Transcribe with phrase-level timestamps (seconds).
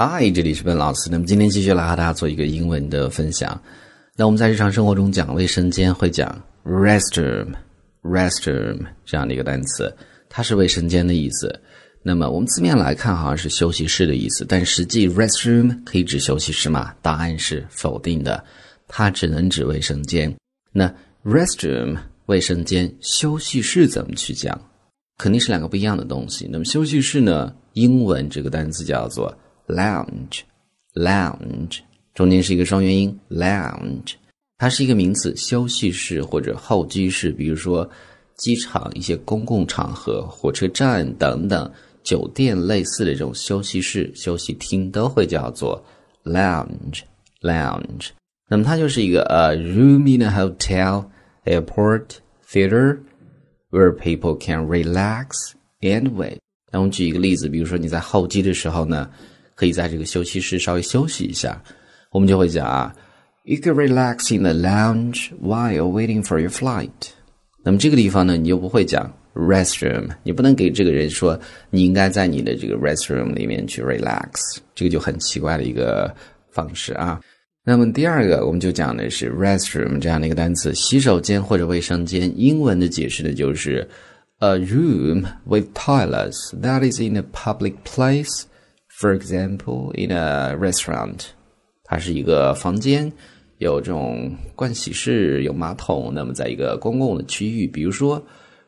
[0.00, 1.10] 嗨，这里是笨老师。
[1.10, 3.60] 那么今天继续来和大家做一个英文的分享。
[4.14, 9.92] 那我们在日常生活中讲卫生间会讲 restroom，restroom 这样的一个单词，
[10.28, 11.52] 它是卫生间的意思。
[12.00, 16.94] 那么我们字面来看好像是休息室的意思，但实际 restroom 可以指休息室吗？
[17.02, 18.44] 答案是否定的，
[18.86, 20.32] 它只能指卫生间。
[20.70, 20.94] 那
[21.24, 21.96] restroom
[22.26, 24.56] 卫生间，休息室怎么去讲？
[25.16, 26.48] 肯定是两个不一样的东西。
[26.48, 27.52] 那么休息室呢？
[27.72, 29.36] 英文这个单词叫做。
[29.68, 31.80] lounge，lounge，
[32.14, 34.14] 中间是一个双元音，lounge，
[34.56, 37.88] 它是一个名词，休息室或者候机室，比如说
[38.36, 41.70] 机场一些公共场合、火车站等等，
[42.02, 45.82] 酒店类似的这种休息室、休息厅都会叫做
[46.24, 48.08] lounge，lounge。
[48.48, 51.04] 那么它就是一个呃 room in a hotel,
[51.44, 52.06] airport,
[52.50, 52.98] theater
[53.70, 56.38] where people can relax and wait。
[56.72, 59.08] 那我们举一个例子，比如说你在候机的时候呢。
[59.58, 61.60] 可以在这个休息室稍微休息一下，
[62.12, 62.94] 我们就会讲啊
[63.42, 67.10] ，You can relax in the lounge while waiting for your flight。
[67.64, 71.36] 那么这个地方呢，你又不会讲 restroom，你不能给这个人说
[71.70, 76.14] 你应该在你的这个 restroom 里面去 relax，这个就很奇怪的一个
[76.52, 77.20] 方式啊。
[77.64, 82.32] 那么第二个，我们就讲的是 restroom 这样的一个单词，洗手间或者卫生间。
[82.38, 83.86] 英文的解释的就是
[84.38, 88.44] a room with toilets that is in a public place。
[89.00, 91.26] For example, in a restaurant，
[91.84, 93.12] 它是一个房间，
[93.58, 96.10] 有这种盥洗室，有马桶。
[96.12, 98.20] 那么在一个公共的区域，比如说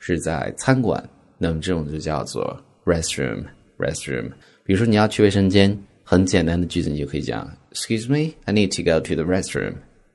[0.00, 3.44] 是在餐馆，那么这种就叫做 restroom。
[3.78, 4.28] restroom。
[4.64, 9.74] 比如说你要去卫生间，很简单的句子你就可以讲：Excuse me, I need to go to the restroom.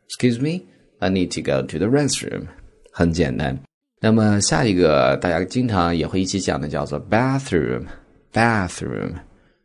[0.10, 0.66] Excuse me,
[1.00, 2.48] I need to go to the restroom。
[2.92, 3.58] 很简单。
[4.02, 7.86] 那么下一个大家经常也会一起讲的叫做 bathroom。
[8.34, 9.14] bathroom。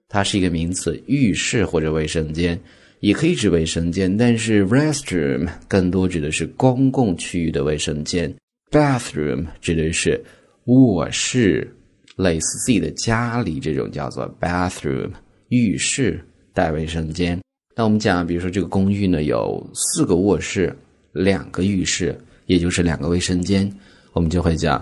[0.09, 2.59] 它是一个名词，浴室或者卫生间，
[3.01, 4.17] 也可以指卫生间。
[4.17, 8.33] 但是 restroom 更多指的是公共区域的卫生间
[8.71, 10.23] ，bathroom 指的是
[10.67, 11.69] 卧室，
[12.17, 15.11] 类似自己的家里这种叫做 bathroom
[15.49, 16.25] 浴室
[16.55, 17.39] 带卫生间。
[17.75, 20.75] 那我们讲，比如说这个公寓呢有四个卧室，
[21.13, 23.71] 两个浴室，也就是两个卫生间，
[24.13, 24.79] 我们就会讲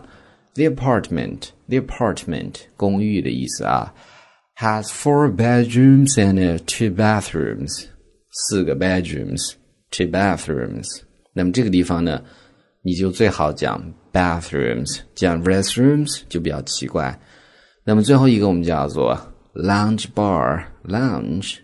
[0.54, 3.92] the apartment，the apartment 公寓的意思啊。
[4.56, 7.86] Has four bedrooms and two bathrooms，
[8.30, 11.00] 四个 bedrooms，two bathrooms。
[11.32, 12.22] 那么这个地方呢，
[12.82, 13.82] 你就最好讲
[14.12, 17.18] bathrooms，讲 restrooms 就比较奇怪。
[17.84, 19.18] 那么最后一个我们叫做
[19.54, 21.56] lounge bar，lounge，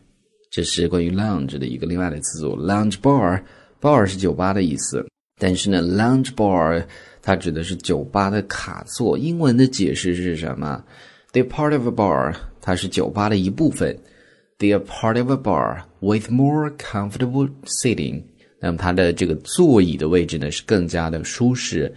[0.51, 2.57] 这是关于 lounge 的一个另外的词组。
[2.57, 5.07] lounge bar，bar 是酒吧的意思，
[5.39, 6.84] 但是呢，lounge bar
[7.22, 9.17] 它指的是酒吧的卡座。
[9.17, 10.84] 英文的解释是什么
[11.32, 13.98] ？The part of a bar 它是酒吧的一部分。
[14.58, 18.24] They're part of a bar with more comfortable seating。
[18.58, 21.94] 那么它的这个座椅的位置呢是更加的舒适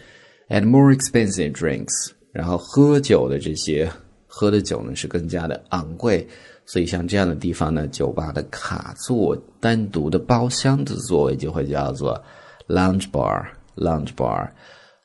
[0.48, 2.12] ，and more expensive drinks。
[2.32, 3.92] 然后喝酒的这些
[4.28, 6.26] 喝的酒呢是更加的昂贵。
[6.66, 12.24] 所以像这样的地方呢，酒吧的卡座、单独的包厢的座位就会叫做
[12.68, 13.46] lounge bar。
[13.76, 14.48] lounge bar。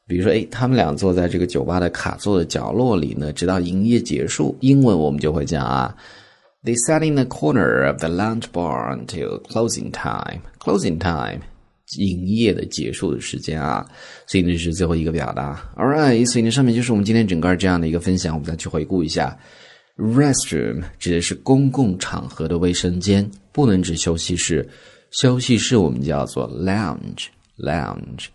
[0.08, 4.56] 比如说，哎，他们俩坐在这个酒吧的卡座的角落里呢，直到营业结束。
[4.60, 5.94] 英文我们就会讲啊
[6.64, 10.40] ，They sat in the corner of the lounge bar until closing time.
[10.58, 11.42] Closing time，
[11.98, 13.86] 营业的结束的时间啊。
[14.26, 15.62] 所以呢是最后一个表达。
[15.76, 19.38] All right，所以呢上面就是我们今天整个这样的一个分享，我们再去回顾一下。
[19.98, 24.66] Restroom 指的是公共场合的卫生间，不能指休息室。
[25.10, 28.26] 休息室我们叫做 lounge，lounge。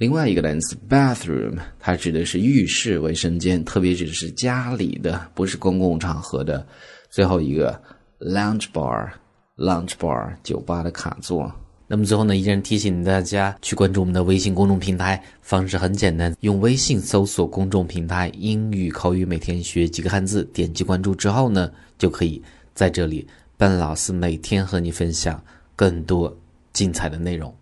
[0.00, 6.66] 另外一个单词 bathroom，它指的是浴室、卫生间，特别指的是家里的，不是公共场合的。
[7.10, 7.78] 最后一个
[8.18, 11.52] lounge bar，lounge bar 酒吧的卡座。
[11.86, 23.28] 那么最后呢，依然提醒大家去关注我们的微信公众平台，方式很简单，用微信搜索公众平台“英语口语每天学几个汉字”，点击关注之后呢，就可以在这里，
[23.58, 25.44] 笨老师每天和你分享
[25.76, 26.34] 更多
[26.72, 27.54] 精彩的内容。